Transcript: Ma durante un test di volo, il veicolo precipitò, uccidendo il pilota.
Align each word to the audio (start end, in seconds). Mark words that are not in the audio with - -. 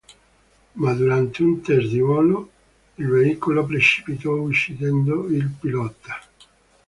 Ma 0.79 0.91
durante 0.95 1.43
un 1.43 1.61
test 1.61 1.89
di 1.89 1.99
volo, 1.99 2.49
il 2.95 3.07
veicolo 3.07 3.63
precipitò, 3.65 4.33
uccidendo 4.33 5.27
il 5.27 5.47
pilota. 5.47 6.19